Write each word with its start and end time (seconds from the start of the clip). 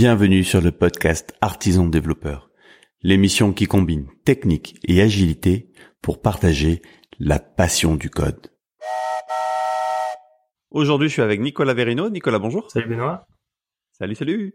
Bienvenue 0.00 0.44
sur 0.44 0.60
le 0.60 0.70
podcast 0.70 1.34
Artisan 1.40 1.88
Développeur, 1.88 2.52
l'émission 3.02 3.52
qui 3.52 3.66
combine 3.66 4.06
technique 4.24 4.78
et 4.86 5.02
agilité 5.02 5.72
pour 6.02 6.22
partager 6.22 6.82
la 7.18 7.40
passion 7.40 7.96
du 7.96 8.08
code. 8.08 8.46
Aujourd'hui, 10.70 11.08
je 11.08 11.14
suis 11.14 11.22
avec 11.22 11.40
Nicolas 11.40 11.74
Verino. 11.74 12.10
Nicolas, 12.10 12.38
bonjour. 12.38 12.70
Salut 12.70 12.86
Benoît. 12.86 13.26
Salut, 13.90 14.14
salut. 14.14 14.54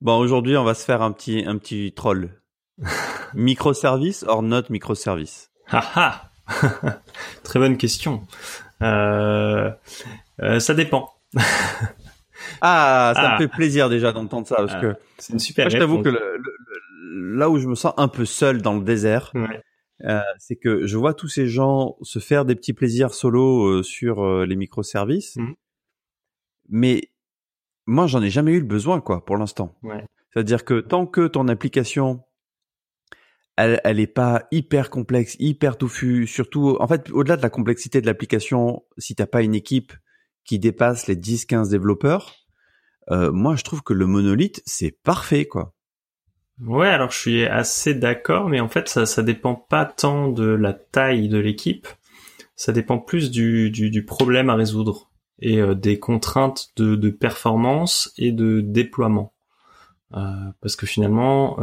Bon, 0.00 0.18
aujourd'hui, 0.18 0.56
on 0.56 0.64
va 0.64 0.74
se 0.74 0.84
faire 0.84 1.00
un 1.02 1.12
petit, 1.12 1.44
un 1.46 1.56
petit 1.56 1.92
troll. 1.94 2.42
microservice 3.36 4.24
or 4.26 4.42
not 4.42 4.62
microservice? 4.62 5.50
Ah 5.70 5.92
ah 5.94 6.30
Très 7.44 7.60
bonne 7.60 7.76
question. 7.76 8.26
Euh, 8.82 9.70
euh, 10.40 10.58
ça 10.58 10.74
dépend. 10.74 11.08
ah, 12.60 13.12
ça 13.14 13.22
me 13.22 13.34
ah. 13.34 13.38
fait 13.38 13.48
plaisir 13.48 13.88
déjà 13.88 14.12
d'entendre 14.12 14.46
ça 14.46 14.56
parce 14.56 14.74
ah, 14.74 14.80
que 14.80 14.94
c'est 15.18 15.32
une 15.32 15.38
super. 15.38 15.70
je 15.70 15.78
t'avoue 15.78 16.02
que 16.02 16.10
là 17.14 17.50
où 17.50 17.58
je 17.58 17.68
me 17.68 17.74
sens 17.74 17.92
un 17.96 18.08
peu 18.08 18.24
seul 18.24 18.62
dans 18.62 18.74
le 18.74 18.82
désert, 18.82 19.32
euh, 20.04 20.20
c'est 20.38 20.56
que 20.56 20.86
je 20.86 20.96
vois 20.96 21.14
tous 21.14 21.28
ces 21.28 21.46
gens 21.46 21.96
se 22.02 22.18
faire 22.18 22.44
des 22.44 22.54
petits 22.54 22.72
plaisirs 22.72 23.14
solo 23.14 23.66
euh, 23.66 23.82
sur 23.82 24.24
euh, 24.24 24.44
les 24.46 24.56
microservices, 24.56 25.36
mmh. 25.36 25.52
mais 26.68 27.10
moi 27.86 28.06
j'en 28.06 28.22
ai 28.22 28.30
jamais 28.30 28.52
eu 28.52 28.60
le 28.60 28.66
besoin 28.66 29.00
quoi 29.00 29.24
pour 29.24 29.36
l'instant. 29.36 29.76
C'est-à-dire 30.32 30.64
que 30.64 30.80
tant 30.80 31.06
que 31.06 31.26
ton 31.26 31.48
application 31.48 32.24
elle, 33.56 33.80
elle 33.84 34.00
est 34.00 34.08
pas 34.08 34.48
hyper 34.50 34.90
complexe, 34.90 35.36
hyper 35.38 35.78
touffue, 35.78 36.26
surtout 36.26 36.76
en 36.80 36.88
fait 36.88 37.10
au-delà 37.10 37.36
de 37.36 37.42
la 37.42 37.50
complexité 37.50 38.00
de 38.00 38.06
l'application, 38.06 38.82
si 38.98 39.14
t'as 39.14 39.26
pas 39.26 39.42
une 39.42 39.54
équipe 39.54 39.92
qui 40.44 40.58
dépasse 40.58 41.06
les 41.06 41.16
10-15 41.16 41.70
développeurs, 41.70 42.34
euh, 43.10 43.32
moi 43.32 43.56
je 43.56 43.64
trouve 43.64 43.82
que 43.82 43.92
le 43.92 44.06
monolithe 44.06 44.62
c'est 44.66 44.96
parfait 45.02 45.46
quoi. 45.46 45.74
Ouais, 46.60 46.88
alors 46.88 47.10
je 47.10 47.18
suis 47.18 47.46
assez 47.46 47.94
d'accord, 47.94 48.48
mais 48.48 48.60
en 48.60 48.68
fait 48.68 48.88
ça 48.88 49.06
ça 49.06 49.22
dépend 49.22 49.54
pas 49.54 49.84
tant 49.84 50.28
de 50.28 50.46
la 50.46 50.72
taille 50.72 51.28
de 51.28 51.38
l'équipe, 51.38 51.88
ça 52.56 52.72
dépend 52.72 52.98
plus 52.98 53.30
du, 53.30 53.70
du, 53.70 54.04
problème 54.04 54.50
à 54.50 54.54
résoudre 54.54 55.10
et 55.40 55.60
euh, 55.60 55.74
des 55.74 55.98
contraintes 55.98 56.68
de, 56.76 56.94
de, 56.94 57.10
performance 57.10 58.12
et 58.16 58.30
de 58.30 58.60
déploiement. 58.60 59.32
Euh, 60.14 60.30
parce 60.60 60.76
que 60.76 60.86
finalement, 60.86 61.58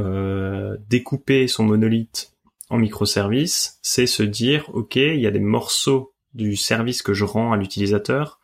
découper 0.90 1.48
son 1.48 1.64
monolithe 1.64 2.34
en 2.70 2.78
microservices, 2.78 3.80
c'est 3.82 4.08
se 4.08 4.24
dire, 4.24 4.70
ok, 4.74 4.98
il 4.98 5.20
y 5.20 5.28
a 5.28 5.32
des 5.32 5.40
morceaux 5.40 6.14
du 6.34 6.56
service 6.58 7.02
que 7.02 7.14
je 7.14 7.24
rends 7.24 7.54
à 7.54 7.58
l'utilisateur 7.58 8.41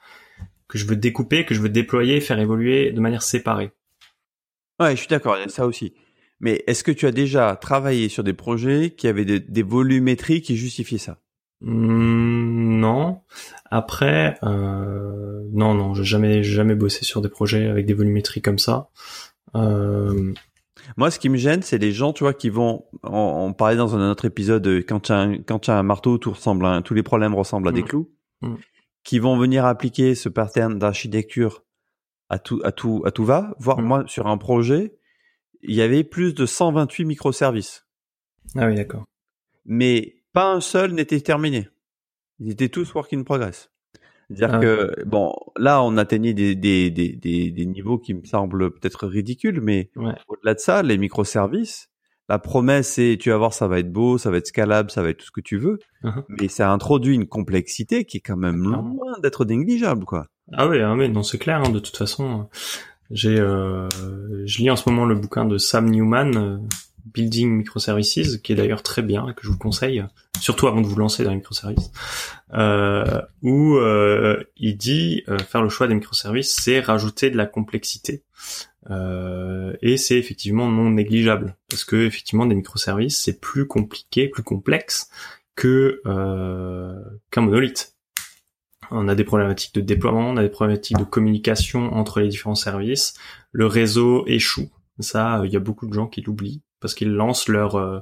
que 0.67 0.77
je 0.77 0.85
veux 0.85 0.95
découper, 0.95 1.45
que 1.45 1.55
je 1.55 1.61
veux 1.61 1.69
déployer, 1.69 2.21
faire 2.21 2.39
évoluer 2.39 2.91
de 2.91 2.99
manière 2.99 3.23
séparée. 3.23 3.71
Ouais, 4.79 4.91
je 4.91 4.97
suis 4.97 5.07
d'accord, 5.07 5.37
il 5.37 5.41
y 5.41 5.45
a 5.45 5.49
ça 5.49 5.65
aussi. 5.65 5.93
Mais 6.39 6.63
est-ce 6.67 6.83
que 6.83 6.91
tu 6.91 7.07
as 7.07 7.11
déjà 7.11 7.55
travaillé 7.55 8.09
sur 8.09 8.23
des 8.23 8.33
projets 8.33 8.91
qui 8.91 9.07
avaient 9.07 9.25
des, 9.25 9.63
volumétries 9.63 10.41
qui 10.41 10.55
justifiaient 10.55 10.99
ça? 10.99 11.17
Mmh, 11.61 12.79
Non. 12.79 13.21
Après, 13.71 14.37
euh, 14.43 15.41
non, 15.51 15.73
non, 15.73 15.95
j'ai 15.95 16.03
jamais, 16.03 16.43
jamais 16.43 16.75
bossé 16.75 17.05
sur 17.05 17.21
des 17.21 17.29
projets 17.29 17.67
avec 17.67 17.85
des 17.85 17.93
volumétries 17.93 18.41
comme 18.41 18.59
ça. 18.59 18.89
Euh... 19.55 20.33
Moi, 20.95 21.11
ce 21.11 21.19
qui 21.19 21.27
me 21.27 21.37
gêne, 21.37 21.63
c'est 21.63 21.79
les 21.79 21.91
gens, 21.91 22.13
tu 22.13 22.23
vois, 22.23 22.33
qui 22.33 22.49
vont. 22.49 22.85
On, 23.03 23.51
parlait 23.51 23.75
dans 23.75 23.95
un 23.95 24.11
autre 24.11 24.25
épisode 24.25 24.67
quand 24.87 25.01
tu 25.01 25.11
as, 25.11 25.17
un, 25.17 25.37
quand 25.39 25.67
as 25.67 25.77
un 25.77 25.83
marteau, 25.83 26.17
tout 26.17 26.31
ressemble, 26.31 26.81
tous 26.83 26.93
les 26.93 27.03
problèmes 27.03 27.35
ressemblent 27.35 27.67
à 27.67 27.71
des 27.71 27.81
mmh. 27.81 27.85
clous. 27.85 28.09
Mmh. 28.41 28.55
Qui 29.07 29.19
vont 29.19 29.37
venir 29.37 29.63
appliquer 29.63 30.15
ce 30.15 30.27
pattern 30.27 30.77
d'architecture 30.77 31.63
à 32.27 32.39
tout, 32.39 32.59
à 32.65 32.73
tout, 32.73 33.03
à 33.05 33.11
tout 33.11 33.23
va. 33.23 33.55
Voir 33.57 33.81
moi 33.81 34.03
sur 34.05 34.27
un 34.27 34.37
projet, 34.37 34.97
il 35.61 35.73
y 35.73 35.81
avait 35.81 36.03
plus 36.03 36.33
de 36.33 36.45
128 36.45 37.05
microservices. 37.05 37.87
Ah 38.57 38.67
oui, 38.67 38.75
d'accord. 38.75 39.05
Mais 39.63 40.17
pas 40.33 40.51
un 40.51 40.59
seul 40.59 40.91
n'était 40.91 41.21
terminé. 41.21 41.69
Ils 42.39 42.51
étaient 42.51 42.67
tous 42.67 42.93
work 42.93 43.13
in 43.13 43.23
progress. 43.23 43.71
C'est-à-dire 44.29 44.55
ah 44.55 44.59
que 44.59 45.05
bon, 45.05 45.33
là, 45.55 45.81
on 45.81 45.95
atteignait 45.95 46.33
des, 46.33 46.53
des, 46.55 46.91
des, 46.91 47.15
des, 47.15 47.65
niveaux 47.65 47.99
qui 47.99 48.13
me 48.13 48.25
semblent 48.25 48.71
peut-être 48.73 49.07
ridicules, 49.07 49.61
mais 49.61 49.89
au-delà 50.27 50.53
de 50.53 50.59
ça, 50.59 50.83
les 50.83 50.97
microservices, 50.97 51.89
la 52.29 52.39
promesse 52.39 52.93
c'est 52.93 53.17
tu 53.19 53.29
vas 53.29 53.37
voir, 53.37 53.53
ça 53.53 53.67
va 53.67 53.79
être 53.79 53.91
beau, 53.91 54.17
ça 54.17 54.31
va 54.31 54.37
être 54.37 54.47
scalable, 54.47 54.91
ça 54.91 55.01
va 55.01 55.09
être 55.09 55.17
tout 55.17 55.25
ce 55.25 55.31
que 55.31 55.41
tu 55.41 55.57
veux, 55.57 55.79
uh-huh. 56.03 56.23
mais 56.27 56.47
ça 56.47 56.71
introduit 56.71 57.15
une 57.15 57.27
complexité 57.27 58.05
qui 58.05 58.17
est 58.17 58.21
quand 58.21 58.37
même 58.37 58.63
loin 58.63 59.19
d'être 59.21 59.45
négligeable, 59.45 60.05
quoi. 60.05 60.27
Ah 60.53 60.67
oui, 60.67 60.79
ah 60.79 60.95
mais 60.95 61.09
non, 61.09 61.23
c'est 61.23 61.37
clair. 61.37 61.61
Hein, 61.61 61.69
de 61.69 61.79
toute 61.79 61.97
façon, 61.97 62.47
j'ai, 63.11 63.39
euh, 63.39 63.89
je 64.45 64.57
lis 64.59 64.69
en 64.69 64.75
ce 64.75 64.89
moment 64.89 65.05
le 65.05 65.15
bouquin 65.15 65.45
de 65.45 65.57
Sam 65.57 65.89
Newman, 65.89 66.37
euh, 66.37 66.57
Building 67.13 67.49
Microservices, 67.49 68.37
qui 68.37 68.53
est 68.53 68.55
d'ailleurs 68.55 68.83
très 68.83 69.01
bien, 69.01 69.33
que 69.33 69.43
je 69.43 69.49
vous 69.49 69.57
conseille, 69.57 70.03
surtout 70.39 70.67
avant 70.67 70.81
de 70.81 70.87
vous 70.87 70.97
lancer 70.97 71.23
dans 71.23 71.29
les 71.31 71.37
microservices, 71.37 71.91
euh, 72.53 73.21
où 73.41 73.75
euh, 73.75 74.43
il 74.57 74.77
dit 74.77 75.23
faire 75.49 75.61
le 75.61 75.69
choix 75.69 75.87
des 75.87 75.95
microservices, 75.95 76.53
c'est 76.53 76.79
rajouter 76.79 77.29
de 77.29 77.37
la 77.37 77.45
complexité. 77.45 78.23
Euh, 78.89 79.73
et 79.81 79.97
c'est 79.97 80.17
effectivement 80.17 80.69
non 80.69 80.91
négligeable, 80.91 81.57
parce 81.69 81.83
que 81.83 82.05
effectivement 82.05 82.45
des 82.45 82.55
microservices, 82.55 83.21
c'est 83.21 83.39
plus 83.39 83.67
compliqué, 83.67 84.29
plus 84.29 84.43
complexe 84.43 85.09
que 85.55 86.01
qu'un 87.31 87.41
monolithe 87.41 87.97
on 88.91 89.07
a 89.07 89.15
des 89.15 89.23
problématiques 89.23 89.75
de 89.75 89.81
déploiement, 89.81 90.29
on 90.29 90.37
a 90.37 90.43
des 90.43 90.49
problématiques 90.49 90.97
de 90.97 91.03
communication 91.03 91.93
entre 91.93 92.19
les 92.19 92.29
différents 92.29 92.55
services. 92.55 93.15
Le 93.51 93.65
réseau 93.65 94.25
échoue. 94.27 94.69
Ça, 94.99 95.41
il 95.45 95.51
y 95.51 95.55
a 95.55 95.59
beaucoup 95.59 95.87
de 95.87 95.93
gens 95.93 96.07
qui 96.07 96.21
l'oublient 96.21 96.61
parce 96.79 96.93
qu'ils 96.93 97.11
lancent 97.11 97.47
leur 97.47 97.75
euh, 97.75 97.99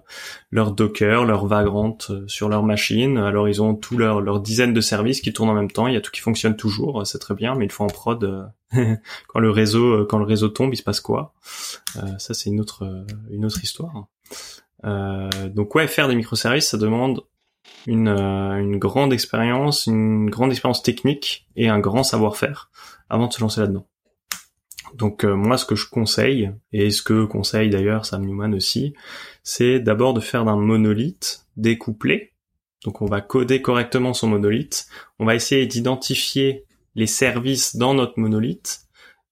leur 0.52 0.72
Docker, 0.72 1.26
leur 1.26 1.46
Vagrant 1.46 1.98
euh, 2.10 2.28
sur 2.28 2.50
leur 2.50 2.64
machine. 2.64 3.18
Alors 3.18 3.48
ils 3.50 3.62
ont 3.62 3.76
tout 3.76 3.98
leur 3.98 4.22
leur 4.22 4.40
dizaine 4.40 4.74
de 4.74 4.82
services 4.82 5.22
qui 5.22 5.34
tournent 5.34 5.50
en 5.50 5.56
même 5.56 5.72
temps. 5.72 5.88
Il 5.88 5.94
y 5.94 5.98
a 5.98 6.02
tout 6.02 6.12
qui 6.12 6.22
fonctionne 6.22 6.56
toujours, 6.56 7.06
c'est 7.06 7.20
très 7.20 7.36
bien, 7.36 7.56
mais 7.56 7.66
il 7.66 7.72
faut 7.72 7.84
en 7.84 7.88
prod 7.88 8.24
euh, 8.24 8.96
quand 9.28 9.40
le 9.40 9.50
réseau 9.50 10.06
quand 10.06 10.18
le 10.18 10.26
réseau 10.26 10.50
tombe, 10.50 10.74
il 10.74 10.78
se 10.78 10.84
passe 10.84 11.00
quoi? 11.00 11.34
Ça 12.18 12.34
c'est 12.34 12.50
une 12.50 12.60
autre 12.60 13.06
une 13.30 13.46
autre 13.46 13.64
histoire. 13.64 14.08
donc 14.84 15.76
ouais, 15.76 15.88
faire 15.88 16.08
des 16.08 16.16
microservices, 16.16 16.70
ça 16.70 16.78
demande 16.78 17.22
une, 17.88 18.08
euh, 18.08 18.58
une 18.58 18.78
grande 18.78 19.14
expérience, 19.14 19.88
une 19.88 20.30
grande 20.30 20.52
expérience 20.52 20.84
technique 20.84 21.48
et 21.56 21.70
un 21.70 21.80
grand 21.80 22.04
savoir-faire 22.04 22.70
avant 23.10 23.28
de 23.28 23.34
se 23.34 23.42
lancer 23.42 23.62
là-dedans. 23.62 23.86
Donc 24.96 25.24
euh, 25.26 25.36
moi 25.36 25.58
ce 25.58 25.66
que 25.66 25.76
je 25.76 25.90
conseille, 25.90 26.52
et 26.72 26.90
ce 26.90 27.02
que 27.02 27.26
conseille 27.26 27.70
d'ailleurs 27.70 28.06
Sam 28.06 28.26
Newman 28.26 28.54
aussi, 28.54 28.94
c'est 29.44 29.80
d'abord 29.80 30.14
de 30.14 30.22
faire 30.22 30.46
d'un 30.46 30.56
monolithe 30.56 31.46
découplé. 31.58 32.34
Donc 32.84 33.02
on 33.02 33.06
va 33.06 33.22
coder 33.22 33.62
correctement 33.62 34.14
son 34.14 34.28
monolithe, 34.28 34.88
on 35.20 35.26
va 35.26 35.36
essayer 35.36 35.66
d'identifier 35.66 36.66
les 36.96 37.08
services 37.08 37.76
dans 37.76 37.94
notre 37.94 38.20
monolithe, 38.20 38.86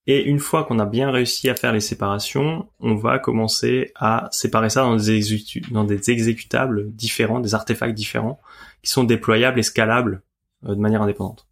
et 0.06 0.22
une 0.22 0.38
fois 0.38 0.64
qu'on 0.64 0.78
a 0.78 0.86
bien 0.86 1.10
réussi 1.10 1.48
à 1.48 1.54
faire 1.54 1.72
les 1.72 1.80
séparations, 1.80 2.68
on 2.80 2.94
va 2.94 3.18
commencer 3.18 3.92
à 3.94 4.28
séparer 4.32 4.68
ça 4.68 4.82
dans 4.82 4.96
des, 4.96 6.10
exécutables 6.10 6.92
différents, 6.92 7.40
des 7.40 7.54
artefacts 7.54 7.94
différents, 7.94 8.38
qui 8.82 8.90
sont 8.90 9.04
déployables 9.04 9.58
et 9.58 9.62
scalables 9.62 10.22
euh, 10.66 10.74
de 10.74 10.80
manière 10.80 11.00
indépendante. 11.00 11.46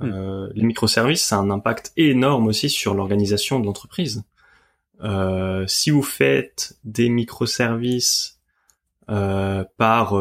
Hmm. 0.00 0.10
Euh, 0.12 0.48
les 0.54 0.62
microservices, 0.62 1.22
ça 1.22 1.36
a 1.36 1.38
un 1.38 1.50
impact 1.50 1.92
énorme 1.96 2.46
aussi 2.48 2.68
sur 2.68 2.94
l'organisation 2.94 3.60
de 3.60 3.66
l'entreprise. 3.66 4.24
Euh, 5.02 5.66
si 5.66 5.90
vous 5.90 6.02
faites 6.02 6.78
des 6.84 7.08
microservices 7.08 8.40
euh, 9.10 9.64
par 9.76 10.14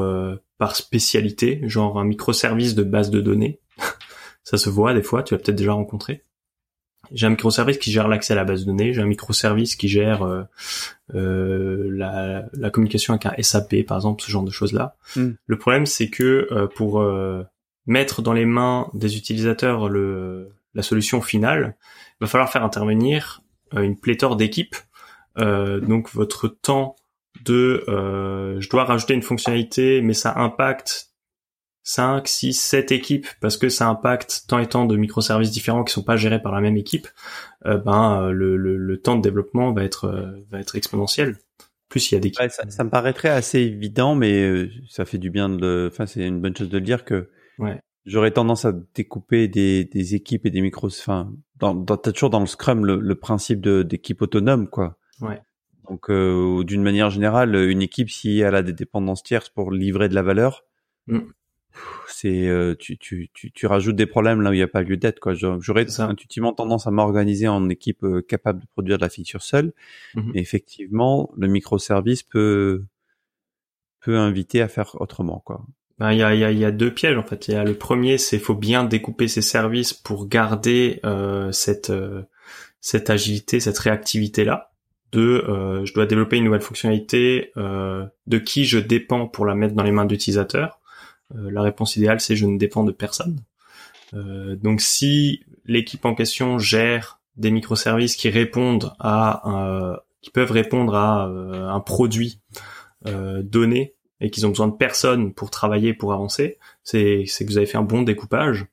par 0.57 0.75
spécialité, 0.75 1.61
genre 1.63 1.99
un 1.99 2.05
microservice 2.05 2.75
de 2.75 2.83
base 2.83 3.09
de 3.09 3.19
données, 3.19 3.59
ça 4.43 4.57
se 4.57 4.69
voit 4.69 4.93
des 4.93 5.03
fois, 5.03 5.23
tu 5.23 5.33
l'as 5.33 5.39
peut-être 5.39 5.57
déjà 5.57 5.73
rencontré. 5.73 6.23
J'ai 7.11 7.27
un 7.27 7.31
microservice 7.31 7.77
qui 7.77 7.91
gère 7.91 8.07
l'accès 8.07 8.33
à 8.33 8.35
la 8.35 8.43
base 8.43 8.61
de 8.61 8.65
données, 8.65 8.93
j'ai 8.93 9.01
un 9.01 9.05
microservice 9.05 9.75
qui 9.75 9.87
gère 9.87 10.23
euh, 10.23 10.43
euh, 11.13 11.89
la, 11.91 12.45
la, 12.53 12.69
communication 12.69 13.13
avec 13.13 13.25
un 13.25 13.41
SAP, 13.41 13.83
par 13.87 13.97
exemple, 13.97 14.23
ce 14.23 14.31
genre 14.31 14.43
de 14.43 14.51
choses-là. 14.51 14.95
Hmm. 15.15 15.31
Le 15.45 15.57
problème, 15.57 15.85
c'est 15.85 16.09
que 16.09 16.47
euh, 16.51 16.67
pour 16.67 17.01
euh, 17.01 17.43
mettre 17.85 18.21
dans 18.21 18.33
les 18.33 18.45
mains 18.45 18.89
des 18.93 19.17
utilisateurs 19.17 19.89
le, 19.89 20.49
la 20.73 20.83
solution 20.83 21.21
finale, 21.21 21.75
il 22.19 22.25
va 22.25 22.27
falloir 22.27 22.51
faire 22.51 22.63
intervenir 22.63 23.41
euh, 23.73 23.81
une 23.81 23.99
pléthore 23.99 24.35
d'équipes. 24.35 24.75
donc 25.37 26.13
votre 26.13 26.47
temps 26.47 26.95
de 27.43 27.83
je 27.87 28.69
dois 28.69 28.85
rajouter 28.85 29.13
une 29.13 29.21
fonctionnalité, 29.21 30.01
mais 30.01 30.13
ça 30.13 30.33
impacte 30.37 31.15
5, 31.85 32.27
6, 32.27 32.53
7 32.59 32.91
équipes 32.91 33.27
parce 33.39 33.57
que 33.57 33.69
ça 33.69 33.87
impacte 33.87 34.45
tant 34.47 34.57
et 34.57 34.67
tant 34.67 34.85
de 34.85 34.97
microservices 34.97 35.51
différents 35.51 35.83
qui 35.83 35.93
sont 35.93 36.03
pas 36.03 36.17
gérés 36.17 36.41
par 36.41 36.51
la 36.51 36.59
même 36.59 36.77
équipe, 36.77 37.07
euh, 37.65 37.77
ben 37.77 38.23
euh, 38.23 38.31
le, 38.31 38.57
le, 38.57 38.75
le, 38.75 39.01
temps 39.01 39.15
de 39.15 39.21
développement 39.21 39.71
va 39.71 39.83
être 39.83 40.05
euh, 40.05 40.43
va 40.49 40.59
être 40.59 40.75
exponentiel. 40.75 41.37
Plus 41.87 42.11
il 42.11 42.15
y 42.15 42.31
a 42.39 42.49
ça, 42.49 42.67
ça, 42.67 42.83
me 42.83 42.89
paraîtrait 42.89 43.29
assez 43.29 43.59
évident, 43.59 44.15
mais 44.15 44.67
ça 44.89 45.05
fait 45.05 45.19
du 45.19 45.29
bien 45.29 45.47
de. 45.47 45.87
Enfin, 45.91 46.07
c'est 46.07 46.25
une 46.25 46.41
bonne 46.41 46.57
chose 46.57 46.69
de 46.69 46.79
le 46.79 46.83
dire 46.83 47.05
que. 47.05 47.29
Ouais. 47.59 47.81
J'aurais 48.05 48.31
tendance 48.31 48.65
à 48.65 48.73
découper 48.93 49.47
des, 49.47 49.83
des 49.85 50.13
équipes 50.15 50.45
et 50.45 50.51
des 50.51 50.61
micros, 50.61 50.87
enfin, 50.87 51.33
dans, 51.57 51.73
dans 51.73 51.97
t'as 51.97 52.11
toujours 52.11 52.29
dans 52.29 52.39
le 52.39 52.45
Scrum 52.45 52.85
le, 52.85 52.99
le 52.99 53.15
principe 53.15 53.61
d'équipe 53.67 54.21
autonome, 54.21 54.67
quoi. 54.67 54.97
Ouais. 55.21 55.41
Donc, 55.89 56.09
euh, 56.09 56.63
d'une 56.63 56.83
manière 56.83 57.09
générale, 57.09 57.55
une 57.55 57.81
équipe, 57.81 58.09
si 58.09 58.39
elle 58.39 58.55
a 58.55 58.61
des 58.63 58.73
dépendances 58.73 59.23
tierces 59.23 59.49
pour 59.49 59.71
livrer 59.71 60.09
de 60.09 60.15
la 60.15 60.21
valeur, 60.21 60.63
Mm. 61.07 61.19
c'est 62.07 62.47
euh, 62.47 62.73
tu, 62.79 62.97
tu, 62.97 63.29
tu, 63.33 63.51
tu 63.51 63.65
rajoutes 63.67 63.95
des 63.95 64.05
problèmes 64.07 64.41
là 64.41 64.49
où 64.49 64.53
il 64.53 64.57
n'y 64.57 64.63
a 64.63 64.67
pas 64.67 64.81
lieu 64.81 64.97
d'être. 64.97 65.19
quoi. 65.19 65.33
J'aurais 65.35 65.85
intuitivement 65.99 66.53
tendance 66.53 66.87
à 66.87 66.91
m'organiser 66.91 67.47
en 67.47 67.69
équipe 67.69 68.03
euh, 68.03 68.21
capable 68.21 68.61
de 68.61 68.65
produire 68.67 68.97
de 68.97 69.03
la 69.03 69.09
feature 69.09 69.43
seule. 69.43 69.73
Mais 70.15 70.39
effectivement, 70.41 71.31
le 71.37 71.47
microservice 71.47 72.23
peut 72.23 72.83
peut 74.01 74.17
inviter 74.17 74.61
à 74.61 74.67
faire 74.67 74.95
autrement. 75.01 75.41
quoi. 75.45 75.65
Ben, 75.99 76.11
il 76.11 76.17
y 76.19 76.23
a, 76.23 76.35
y, 76.35 76.43
a, 76.43 76.51
y 76.51 76.65
a 76.65 76.71
deux 76.71 76.93
pièges 76.93 77.17
en 77.17 77.23
fait. 77.23 77.47
Il 77.47 77.53
y 77.53 77.57
a 77.57 77.63
le 77.63 77.75
premier, 77.77 78.17
c'est 78.17 78.37
faut 78.39 78.53
bien 78.55 78.83
découper 78.83 79.27
ses 79.29 79.41
services 79.41 79.93
pour 79.93 80.27
garder 80.27 80.99
euh, 81.05 81.51
cette 81.53 81.89
euh, 81.89 82.23
cette 82.81 83.09
agilité, 83.09 83.59
cette 83.59 83.79
réactivité 83.79 84.43
là. 84.43 84.71
Deux, 85.11 85.45
euh, 85.47 85.85
je 85.85 85.93
dois 85.93 86.05
développer 86.05 86.35
une 86.37 86.43
nouvelle 86.43 86.61
fonctionnalité. 86.61 87.51
euh, 87.57 88.05
de 88.27 88.37
qui 88.37 88.65
je 88.65 88.77
dépends 88.79 89.27
pour 89.27 89.45
la 89.45 89.55
mettre 89.55 89.73
dans 89.75 89.83
les 89.83 89.91
mains 89.93 90.05
d'utilisateurs 90.05 90.79
Euh, 91.35 91.49
La 91.51 91.61
réponse 91.61 91.95
idéale, 91.95 92.19
c'est 92.19 92.35
je 92.35 92.45
ne 92.45 92.57
dépends 92.57 92.83
de 92.83 92.91
personne. 92.91 93.39
Euh, 94.13 94.55
donc 94.57 94.81
si 94.81 95.43
l'équipe 95.65 96.05
en 96.05 96.13
question 96.15 96.59
gère 96.59 97.19
des 97.37 97.51
microservices 97.51 98.15
qui 98.17 98.29
répondent 98.29 98.93
à 98.99 100.01
qui 100.21 100.29
peuvent 100.31 100.51
répondre 100.51 100.95
à 100.95 101.25
un 101.25 101.79
produit 101.79 102.39
donné 103.03 103.94
et 104.25 104.31
qu'ils 104.31 104.47
ont 104.47 104.49
besoin 104.49 104.67
de 104.67 104.75
personnes 104.75 105.35
pour 105.35 105.51
travailler, 105.51 105.93
pour 105.93 106.11
avancer, 106.11 106.57
c'est 106.81 107.25
que 107.25 107.45
vous 107.45 107.57
avez 107.57 107.67
fait 107.67 107.77
un 107.77 107.83
bon 107.83 108.01
découpage. 108.01 108.65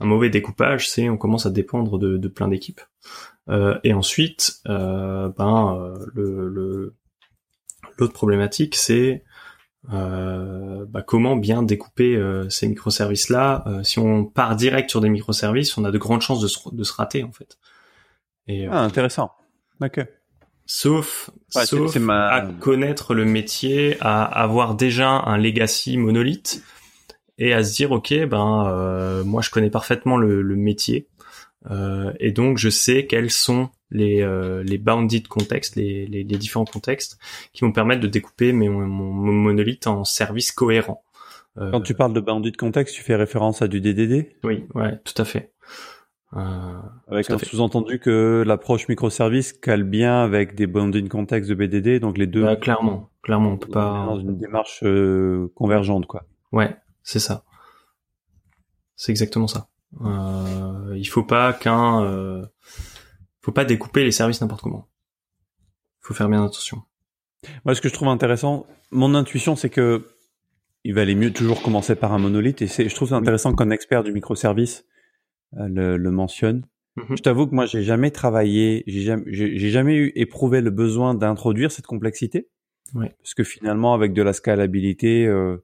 Un 0.00 0.04
mauvais 0.04 0.28
découpage, 0.28 0.86
c'est 0.86 1.08
on 1.08 1.16
commence 1.16 1.46
à 1.46 1.50
dépendre 1.50 1.98
de, 1.98 2.18
de 2.18 2.28
plein 2.28 2.46
d'équipes. 2.46 2.82
Euh, 3.48 3.78
et 3.84 3.94
ensuite, 3.94 4.60
euh, 4.68 5.30
ben 5.30 5.78
euh, 5.80 6.06
le 6.14 6.94
l'autre 7.96 8.12
problématique, 8.12 8.74
c'est 8.74 9.24
euh, 9.94 10.84
bah, 10.86 11.00
comment 11.00 11.36
bien 11.36 11.62
découper 11.62 12.14
euh, 12.14 12.50
ces 12.50 12.68
microservices 12.68 13.30
là. 13.30 13.64
si 13.84 13.98
on 13.98 14.26
part 14.26 14.56
direct 14.56 14.90
sur 14.90 15.00
des 15.00 15.08
microservices, 15.08 15.78
on 15.78 15.84
a 15.86 15.90
de 15.90 15.96
grandes 15.96 16.20
chances 16.20 16.42
de 16.42 16.48
se, 16.48 16.58
de 16.70 16.84
se 16.84 16.92
rater 16.92 17.24
en 17.24 17.32
fait. 17.32 17.56
Et, 18.46 18.66
euh, 18.66 18.70
Ah, 18.70 18.82
intéressant. 18.82 19.32
Ok. 19.80 20.06
Sauf, 20.70 21.30
Ouais, 21.56 21.64
sauf 21.64 21.92
c'est 21.92 21.98
ma- 21.98 22.28
à 22.28 22.42
connaître 22.42 23.14
le 23.14 23.24
métier, 23.24 23.96
à 24.00 24.22
avoir 24.24 24.74
déjà 24.74 25.08
un 25.08 25.38
legacy 25.38 25.96
monolithe 25.96 26.62
et 27.38 27.54
à 27.54 27.64
se 27.64 27.74
dire 27.74 27.90
ok 27.92 28.12
ben 28.26 28.66
euh, 28.68 29.24
moi 29.24 29.40
je 29.42 29.48
connais 29.50 29.70
parfaitement 29.70 30.18
le, 30.18 30.42
le 30.42 30.56
métier 30.56 31.06
euh, 31.70 32.12
et 32.20 32.32
donc 32.32 32.58
je 32.58 32.68
sais 32.68 33.06
quels 33.06 33.30
sont 33.30 33.70
les 33.90 34.20
euh, 34.20 34.62
les 34.62 34.76
bounded 34.76 35.26
contextes, 35.26 35.74
les, 35.76 36.06
les, 36.06 36.22
les 36.22 36.36
différents 36.36 36.66
contextes 36.66 37.18
qui 37.54 37.62
vont 37.62 37.68
me 37.68 37.72
permettre 37.72 38.02
de 38.02 38.06
découper 38.08 38.52
mes, 38.52 38.68
mon, 38.68 38.86
mon 38.86 39.32
monolithe 39.32 39.86
en 39.86 40.04
services 40.04 40.52
cohérents. 40.52 41.02
Euh, 41.56 41.70
Quand 41.70 41.80
tu 41.80 41.94
parles 41.94 42.12
de 42.12 42.20
bounded 42.20 42.56
context, 42.58 42.94
tu 42.94 43.02
fais 43.02 43.16
référence 43.16 43.62
à 43.62 43.68
du 43.68 43.80
DDD 43.80 44.28
Oui, 44.44 44.64
ouais, 44.74 44.98
tout 45.04 45.14
à 45.20 45.24
fait. 45.24 45.50
Euh, 46.36 46.80
avec 47.06 47.30
un 47.30 47.38
sous-entendu 47.38 48.00
que 48.00 48.44
l'approche 48.46 48.88
microservice 48.88 49.54
cale 49.54 49.82
bien 49.82 50.22
avec 50.22 50.54
des 50.54 50.66
bounded 50.66 51.08
context 51.08 51.48
de 51.48 51.54
BDD, 51.54 52.00
donc 52.00 52.18
les 52.18 52.26
deux 52.26 52.42
bah, 52.42 52.56
clairement, 52.56 53.08
clairement, 53.22 53.52
on 53.52 53.56
peut 53.56 53.70
pas. 53.70 54.04
dans 54.06 54.20
une 54.20 54.36
démarche 54.36 54.80
euh, 54.82 55.50
convergente, 55.54 56.06
quoi. 56.06 56.26
Ouais, 56.52 56.76
c'est 57.02 57.18
ça. 57.18 57.44
C'est 58.94 59.10
exactement 59.10 59.46
ça. 59.46 59.68
Euh, 60.02 60.94
il 60.96 61.06
faut 61.06 61.22
pas 61.22 61.54
qu'un, 61.54 62.02
euh, 62.02 62.44
faut 63.40 63.52
pas 63.52 63.64
découper 63.64 64.04
les 64.04 64.12
services 64.12 64.42
n'importe 64.42 64.60
comment. 64.60 64.86
Faut 66.00 66.12
faire 66.12 66.28
bien 66.28 66.44
attention. 66.44 66.82
Moi, 67.64 67.74
ce 67.74 67.80
que 67.80 67.88
je 67.88 67.94
trouve 67.94 68.08
intéressant, 68.08 68.66
mon 68.90 69.14
intuition, 69.14 69.56
c'est 69.56 69.70
que 69.70 70.06
il 70.84 70.94
valait 70.94 71.14
mieux 71.14 71.32
toujours 71.32 71.62
commencer 71.62 71.94
par 71.94 72.12
un 72.12 72.18
monolithe, 72.18 72.60
et 72.62 72.66
c'est, 72.66 72.88
je 72.88 72.94
trouve 72.94 73.08
ça 73.08 73.16
intéressant 73.16 73.54
qu'un 73.54 73.70
expert 73.70 74.02
du 74.04 74.12
microservice 74.12 74.84
euh, 74.84 74.92
le, 75.52 75.96
le 75.96 76.10
mentionne. 76.10 76.64
Mhm. 76.96 77.16
Je 77.16 77.22
t'avoue 77.22 77.46
que 77.46 77.54
moi, 77.54 77.66
j'ai 77.66 77.82
jamais 77.82 78.10
travaillé, 78.10 78.82
j'ai 78.86 79.02
jamais, 79.02 79.24
j'ai 79.28 79.70
jamais 79.70 79.94
eu 79.96 80.12
éprouvé 80.14 80.60
le 80.60 80.70
besoin 80.70 81.14
d'introduire 81.14 81.70
cette 81.72 81.86
complexité, 81.86 82.48
Ouais. 82.94 83.14
parce 83.22 83.34
que 83.34 83.44
finalement, 83.44 83.94
avec 83.94 84.12
de 84.14 84.22
la 84.22 84.32
scalabilité 84.32 85.26
euh, 85.26 85.58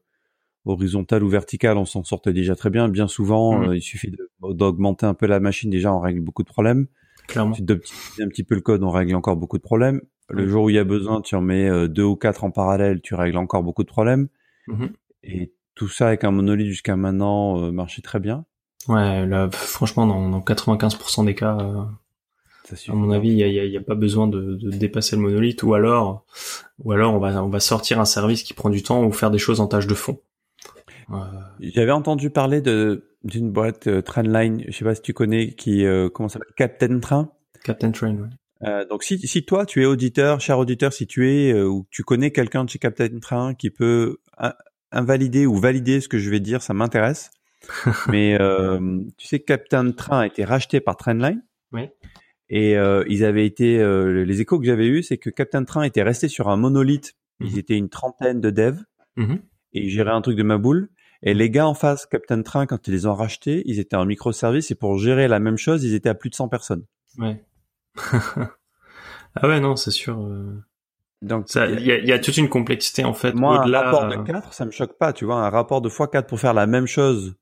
horizontale 0.65 1.23
ou 1.25 1.29
verticale, 1.29 1.77
on 1.77 1.85
s'en 1.85 2.05
sortait 2.05 2.33
déjà 2.33 2.55
très 2.55 2.71
bien. 2.71 2.89
Bien 2.89 3.09
souvent, 3.09 3.59
Mhm. 3.61 3.69
euh, 3.71 3.77
il 3.77 3.83
suffit 3.83 4.13
d'augmenter 4.43 5.07
un 5.07 5.15
peu 5.15 5.27
la 5.27 5.41
machine, 5.41 5.71
déjà, 5.71 5.93
on 5.93 6.01
règle 6.01 6.21
beaucoup 6.21 6.43
de 6.43 6.49
problèmes. 6.49 6.87
Clairement. 7.27 7.57
D'optimiser 7.59 8.23
un 8.23 8.29
petit 8.29 8.45
peu 8.45 8.55
le 8.55 8.61
code, 8.61 8.83
on 8.83 8.91
règle 8.91 9.15
encore 9.15 9.37
beaucoup 9.37 9.57
de 9.57 9.63
problèmes. 9.63 10.03
Le 10.31 10.47
jour 10.49 10.65
où 10.65 10.71
il 10.71 10.77
y 10.77 10.79
a 10.79 10.85
besoin, 10.85 11.21
tu 11.21 11.35
en 11.35 11.41
mets 11.43 11.69
euh, 11.69 11.87
deux 11.89 12.03
ou 12.03 12.17
quatre 12.17 12.45
en 12.45 12.51
parallèle, 12.51 13.01
tu 13.03 13.15
règles 13.15 13.37
encore 13.39 13.63
beaucoup 13.63 13.83
de 13.83 13.89
problèmes. 13.89 14.29
Mhm. 14.69 14.91
Et 15.23 15.53
tout 15.75 15.89
ça 15.89 16.09
avec 16.09 16.25
un 16.25 16.31
monolithe 16.31 16.69
jusqu'à 16.69 16.97
maintenant 16.97 17.63
euh, 17.63 17.73
marchait 17.73 18.01
très 18.03 18.21
bien. 18.21 18.45
Ouais, 18.89 19.27
là, 19.27 19.49
franchement, 19.51 20.07
dans, 20.07 20.29
dans 20.29 20.41
95% 20.41 21.25
des 21.25 21.35
cas, 21.35 21.57
euh, 21.59 21.83
à 22.89 22.95
mon 22.95 23.11
avis, 23.13 23.31
il 23.31 23.37
y 23.39 23.43
a, 23.43 23.47
y 23.49 23.59
a- 23.61 23.65
il 23.65 23.73
y 23.73 23.77
a 23.77 23.81
pas 23.83 23.95
besoin 23.95 24.27
de, 24.27 24.55
de 24.57 24.71
dépasser 24.71 25.17
le 25.17 25.23
monolithe, 25.23 25.63
ou 25.63 25.75
alors, 25.75 26.25
ou 26.83 26.93
alors 26.93 27.15
on 27.15 27.19
va, 27.19 27.43
on 27.43 27.49
va 27.49 27.61
sortir 27.61 28.01
un 28.01 28.05
service 28.05 28.43
qui 28.43 28.55
prend 28.55 28.71
du 28.71 28.83
temps 28.83 29.05
ou 29.05 29.13
faire 29.13 29.31
des 29.31 29.39
choses 29.39 29.61
en 29.61 29.67
tâche 29.67 29.87
de 29.87 29.95
fond. 29.95 30.21
Euh, 31.11 31.17
J'avais 31.61 31.93
entendu 31.93 32.31
parler 32.31 32.61
de 32.61 33.05
d'une 33.25 33.51
boîte 33.51 33.87
euh, 33.87 34.03
Trendline, 34.03 34.65
je 34.69 34.73
sais 34.77 34.85
pas 34.85 34.95
si 34.95 35.01
tu 35.01 35.15
connais, 35.15 35.53
qui 35.55 35.87
euh, 35.87 36.11
comment 36.11 36.29
ça 36.29 36.35
s'appelle, 36.35 36.53
Captain 36.57 36.99
Train. 37.01 37.31
Captain 37.65 37.91
Train, 37.91 38.17
ouais. 38.17 38.29
Euh, 38.69 38.87
donc 38.87 39.03
si, 39.03 39.19
si 39.27 39.45
toi 39.45 39.65
tu 39.67 39.83
es 39.83 39.87
auditeur, 39.87 40.41
cher 40.41 40.59
auditeur, 40.59 40.93
si 40.93 41.07
tu 41.07 41.31
es 41.31 41.53
euh, 41.53 41.65
ou 41.67 41.87
tu 41.91 42.03
connais 42.03 42.31
quelqu'un 42.33 42.65
de 42.65 42.71
chez 42.71 42.79
Captain 42.79 43.19
Train 43.21 43.55
qui 43.55 43.71
peut 43.71 44.19
in- 44.39 44.53
invalider 44.93 45.47
ou 45.47 45.57
valider 45.57 46.01
ce 46.03 46.09
que 46.09 46.19
je 46.19 46.29
vais 46.31 46.41
dire, 46.41 46.61
ça 46.63 46.75
m'intéresse. 46.75 47.31
Mais 48.09 48.37
euh, 48.41 49.01
tu 49.17 49.27
sais 49.27 49.39
que 49.41 49.45
Captain 49.47 49.91
Train 49.93 50.21
a 50.21 50.27
été 50.27 50.45
racheté 50.45 50.81
par 50.81 50.97
Trendline. 50.97 51.43
Oui. 51.73 51.89
Et 52.51 52.77
euh, 52.77 53.05
ils 53.09 53.25
avaient 53.25 53.47
été 53.47 53.79
euh, 53.81 54.25
les 54.25 54.41
échos 54.41 54.59
que 54.61 54.67
j'avais 54.67 54.87
eus, 54.87 55.03
c'est 55.03 55.17
que 55.19 55.31
Captain 55.31 55.65
Train 55.65 55.83
était 55.83 56.03
resté 56.03 56.29
sur 56.29 56.49
un 56.49 56.57
monolithe. 56.57 57.15
Ils 57.41 57.53
Mhm. 57.53 57.59
étaient 57.59 57.77
une 57.77 57.89
trentaine 57.89 58.41
de 58.41 58.51
devs 58.51 58.83
Mhm. 59.17 59.41
et 59.73 59.85
ils 59.85 59.91
géraient 59.91 60.11
un 60.13 60.21
truc 60.21 60.37
de 60.37 60.43
ma 60.43 60.59
boule. 60.59 60.89
Et 61.23 61.33
les 61.35 61.49
gars 61.51 61.67
en 61.67 61.75
face, 61.75 62.05
Captain 62.07 62.43
Train, 62.43 62.67
quand 62.67 62.87
ils 62.87 62.91
les 62.93 63.07
ont 63.07 63.15
rachetés, 63.15 63.63
ils 63.65 63.81
étaient 63.81 63.97
en 63.97 64.05
microservice 64.05 64.71
et 64.71 64.75
pour 64.75 64.99
gérer 64.99 65.27
la 65.27 65.39
même 65.41 65.57
chose, 65.57 65.83
ils 65.85 65.95
étaient 65.95 66.11
à 66.11 66.15
plus 66.15 66.29
de 66.31 66.35
100 66.35 66.49
personnes. 66.49 66.85
Ouais. 67.19 67.43
ah 69.37 69.49
ouais, 69.49 69.61
non, 69.61 69.77
c'est 69.77 69.91
sûr. 69.91 70.21
euh, 70.21 70.53
Donc 71.23 71.47
Il 71.55 71.81
y 71.87 71.93
a, 71.93 71.99
il 71.99 72.07
y 72.07 72.13
a 72.13 72.19
toute 72.19 72.37
une 72.37 72.49
complexité 72.49 73.05
en 73.05 73.15
fait. 73.15 73.33
Moi, 73.35 73.59
un 73.65 73.71
rapport 73.81 74.07
de 74.09 74.17
euh, 74.17 74.23
4, 74.23 74.53
ça 74.53 74.65
me 74.67 74.71
choque 74.71 74.99
pas, 74.99 75.13
tu 75.13 75.25
vois, 75.25 75.37
un 75.37 75.51
rapport 75.51 75.81
de 75.81 75.89
x4 75.89 76.27
pour 76.27 76.39
faire 76.39 76.55
la 76.55 76.67
même 76.67 76.87
chose 76.87 77.35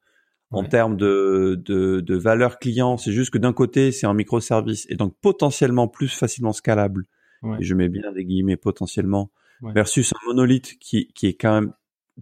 en 0.52 0.62
Ouais. 0.62 0.68
termes 0.68 0.97
de, 0.97 1.61
de, 1.64 2.00
de 2.00 2.16
valeur 2.16 2.59
client, 2.59 2.97
c'est 2.99 3.12
juste 3.12 3.30
que 3.30 3.38
d'un 3.38 3.52
côté, 3.52 3.90
c'est 3.92 4.06
en 4.06 4.14
microservice 4.14 4.87
et 4.90 4.97
donc 4.97 5.14
potentiellement 5.21 5.88
plus 5.88 6.09
facilement 6.09 6.52
scalable, 6.52 7.06
Ouais. 7.42 7.56
et 7.61 7.64
je 7.64 7.75
mets 7.75 7.88
bien 7.88 8.12
des 8.12 8.25
guillemets 8.25 8.56
potentiellement, 8.56 9.30
Ouais. 9.62 9.73
versus 9.73 10.12
un 10.12 10.26
monolithe 10.28 10.78
qui, 10.78 11.09
qui 11.14 11.26
est 11.26 11.35
quand 11.35 11.52
même 11.61 11.73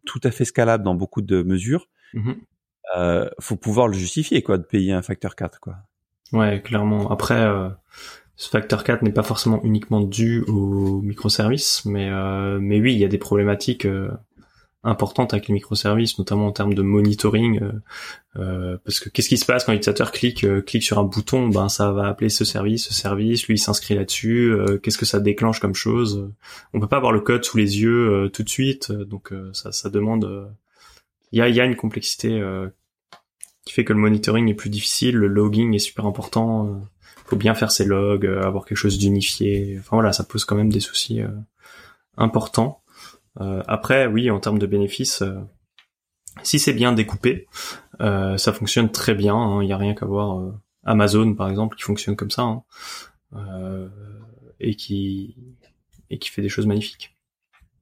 tout 0.07 0.21
à 0.25 0.31
fait 0.31 0.45
scalable 0.45 0.85
dans 0.85 0.95
beaucoup 0.95 1.21
de 1.23 1.43
mesures, 1.43 1.89
euh, 2.97 3.29
faut 3.41 3.57
pouvoir 3.57 3.89
le 3.89 3.95
justifier, 3.95 4.43
quoi, 4.43 4.59
de 4.59 4.63
payer 4.65 4.93
un 4.93 5.03
facteur 5.03 5.35
4, 5.37 5.61
quoi. 5.61 5.77
Ouais, 6.33 6.61
clairement. 6.63 7.11
Après, 7.11 7.41
euh, 7.41 7.69
ce 8.37 8.49
facteur 8.49 8.85
4 8.85 9.03
n'est 9.03 9.13
pas 9.13 9.23
forcément 9.23 9.63
uniquement 9.65 10.01
dû 10.01 10.43
aux 10.43 11.01
microservices, 11.03 11.85
mais 11.85 12.09
euh, 12.11 12.59
mais 12.61 12.81
oui, 12.81 12.93
il 12.93 12.99
y 12.99 13.05
a 13.05 13.09
des 13.09 13.19
problématiques 13.19 13.87
importantes 14.83 15.35
avec 15.35 15.49
les 15.49 15.55
microservices, 15.55 16.19
notamment 16.19 16.47
en 16.47 16.53
termes 16.53 16.75
de 16.75 16.83
monitoring. 16.83 17.61
euh, 17.63 17.73
euh, 18.37 18.79
parce 18.85 19.01
que 19.01 19.09
qu'est-ce 19.11 19.29
qui 19.29 19.37
se 19.37 19.45
passe 19.45 19.65
quand 19.65 19.73
l'utilisateur 19.73 20.13
clique 20.13 20.45
euh, 20.45 20.63
clique 20.63 20.83
sur 20.83 20.99
un 20.99 21.05
bouton? 21.05 21.49
Ben 21.49 21.69
ça 21.69 21.93
va 21.93 22.07
appeler 22.07 22.31
ce 22.31 22.45
service, 22.45 22.87
ce 22.89 22.95
service. 22.95 23.47
Lui 23.47 23.55
il 23.55 23.59
s'inscrit 23.59 23.95
là-dessus. 23.95 24.51
euh, 24.53 24.79
qu'est-ce 24.79 24.99
que 24.99 25.05
ça 25.07 25.21
déclenche 25.21 25.61
comme 25.61 25.75
chose? 25.75 26.33
On 26.73 26.81
peut 26.81 26.89
pas 26.89 26.97
avoir 26.97 27.13
le 27.13 27.21
code 27.21 27.45
sous 27.45 27.59
les 27.59 27.81
yeux 27.81 28.09
euh, 28.11 28.29
tout 28.29 28.43
de 28.43 28.49
suite, 28.49 28.91
euh, 28.91 29.05
donc 29.05 29.33
ça 29.53 29.73
ça 29.73 29.91
demande. 29.91 30.51
Il 31.33 31.39
y 31.39 31.43
a 31.43 31.49
y 31.49 31.61
a 31.61 31.65
une 31.65 31.77
complexité. 31.77 32.43
qui 33.65 33.73
fait 33.75 33.85
que 33.85 33.93
le 33.93 33.99
monitoring 34.01 34.49
est 34.49 34.55
plus 34.55 34.71
difficile, 34.71 35.17
le 35.17 35.29
logging 35.29 35.75
est 35.75 35.79
super 35.79 36.07
important. 36.07 36.81
faut 37.27 37.37
bien 37.37 37.55
faire 37.55 37.71
ses 37.71 37.85
logs, 37.85 38.27
avoir 38.27 38.65
quelque 38.65 38.79
chose 38.79 38.99
d'unifié. 38.99 39.77
Enfin 39.79 39.97
voilà, 39.97 40.13
ça 40.13 40.25
pose 40.25 40.45
quand 40.45 40.57
même 40.57 40.73
des 40.73 40.81
soucis 40.81 41.21
importants. 42.17 42.80
Euh, 43.41 43.63
après, 43.69 44.07
oui, 44.07 44.31
en 44.31 44.41
termes 44.41 44.59
de 44.59 44.67
bénéfices, 44.67 45.23
euh, 45.23 45.39
si 46.43 46.59
c'est 46.59 46.73
bien 46.73 46.93
découpé, 46.93 47.47
euh, 48.01 48.37
ça 48.37 48.53
fonctionne 48.53 48.91
très 48.91 49.15
bien. 49.15 49.61
Il 49.63 49.67
n'y 49.67 49.73
a 49.73 49.77
rien 49.77 49.95
qu'à 49.95 50.07
voir 50.07 50.39
euh, 50.41 50.53
Amazon 50.85 51.35
par 51.35 51.49
exemple 51.51 51.77
qui 51.77 51.83
fonctionne 51.83 52.17
comme 52.17 52.31
ça 52.31 52.43
hein, 52.43 52.63
euh, 53.35 53.89
et 54.59 54.75
qui 54.75 55.37
et 56.11 56.19
qui 56.19 56.31
fait 56.31 56.43
des 56.43 56.49
choses 56.49 56.67
magnifiques. 56.67 57.17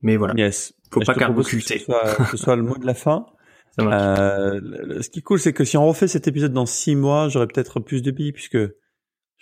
Mais 0.03 0.17
voilà, 0.17 0.35
Yes. 0.37 0.75
faut 0.91 1.01
Je 1.01 1.07
pas 1.07 1.15
que 1.15 1.21
ce 1.43 2.27
ce 2.31 2.37
soit 2.37 2.57
le 2.57 2.63
mot 2.63 2.77
de 2.77 2.87
la 2.87 2.95
fin. 2.95 3.27
Ça. 3.79 3.83
Euh, 3.85 5.03
ce 5.03 5.09
qui 5.11 5.21
est 5.21 5.23
cool, 5.23 5.39
c'est 5.39 5.53
que 5.53 5.65
si 5.65 5.77
on 5.77 5.87
refait 5.87 6.09
cet 6.09 6.27
épisode 6.27 6.53
dans 6.53 6.67
six 6.67 6.97
mois, 6.97 7.29
j'aurai 7.29 7.47
peut-être 7.47 7.81
plus 7.81 8.03
de 8.03 8.11
billes 8.11 8.33
puisque 8.33 8.57
Je 8.57 8.73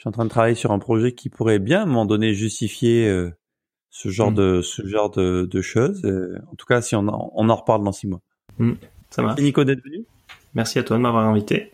suis 0.03 0.09
en 0.09 0.13
train 0.13 0.25
de 0.25 0.31
travailler 0.31 0.55
sur 0.55 0.73
un 0.73 0.79
projet 0.79 1.13
qui 1.13 1.31
pourrait 1.31 1.59
bien, 1.59 1.87
moment 1.87 2.05
donné, 2.05 2.35
justifier 2.35 3.09
euh, 3.09 3.33
ce 3.91 4.09
genre 4.09 4.31
mm. 4.31 4.35
de 4.35 4.61
ce 4.63 4.87
genre 4.87 5.11
de, 5.11 5.47
de 5.51 5.61
choses. 5.63 6.05
Euh, 6.05 6.39
en 6.51 6.55
tout 6.57 6.67
cas, 6.67 6.81
si 6.81 6.95
on 6.97 7.09
en, 7.09 7.33
on 7.35 7.49
en 7.49 7.57
reparle 7.57 7.85
dans 7.85 7.93
six 7.93 8.07
mois. 8.07 8.23
Mm. 8.59 8.73
Ça 9.11 9.23
marche. 9.23 9.41
Nico 9.41 9.65
d'être 9.65 9.85
venu? 9.85 10.05
Merci 10.55 10.79
à 10.79 10.83
toi 10.83 10.97
de 10.97 11.03
m'avoir 11.03 11.27
invité. 11.27 11.73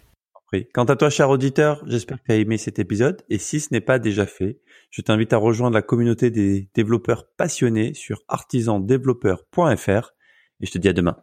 Quant 0.74 0.84
à 0.84 0.96
toi, 0.96 1.08
cher 1.08 1.30
auditeur, 1.30 1.82
j'espère 1.86 2.18
que 2.18 2.26
tu 2.26 2.32
as 2.32 2.36
aimé 2.36 2.58
cet 2.58 2.78
épisode. 2.78 3.22
Et 3.30 3.38
si 3.38 3.58
ce 3.58 3.68
n'est 3.72 3.80
pas 3.80 3.98
déjà 3.98 4.26
fait, 4.26 4.60
je 4.90 5.00
t'invite 5.00 5.32
à 5.32 5.38
rejoindre 5.38 5.74
la 5.74 5.82
communauté 5.82 6.30
des 6.30 6.68
développeurs 6.74 7.26
passionnés 7.36 7.94
sur 7.94 8.20
artisandéveloppeur.fr. 8.28 10.12
Et 10.60 10.66
je 10.66 10.70
te 10.70 10.78
dis 10.78 10.88
à 10.88 10.92
demain. 10.92 11.16